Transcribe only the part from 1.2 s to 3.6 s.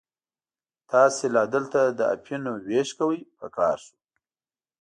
لا دلته د اپینو وېش کوئ، په